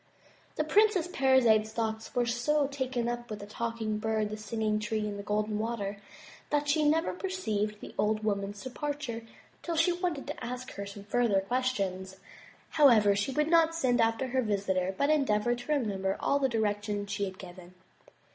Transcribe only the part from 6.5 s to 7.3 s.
she never